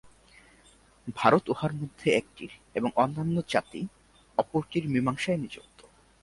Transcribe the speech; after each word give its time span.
ভারত 1.15 1.43
উহার 1.49 1.73
মধ্যে 1.73 2.07
একটির 2.11 2.51
এবং 2.75 2.89
অন্যান্য 2.95 3.35
জাতি 3.49 3.81
অপরটির 4.37 4.85
মীমাংসায় 4.89 5.37
নিযুক্ত। 5.37 5.79